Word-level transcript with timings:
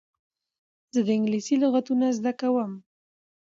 زه 0.93 0.99
د 1.05 1.07
انګلېسي 1.17 1.55
لغتونه 1.63 2.05
زده 2.17 2.31
کوم. 2.39 2.71